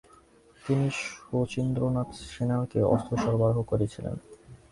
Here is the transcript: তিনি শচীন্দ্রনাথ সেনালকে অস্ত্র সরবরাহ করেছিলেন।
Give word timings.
তিনি 0.63 0.87
শচীন্দ্রনাথ 0.99 2.09
সেনালকে 2.29 2.79
অস্ত্র 2.93 3.13
সরবরাহ 3.17 3.57
করেছিলেন। 3.63 4.15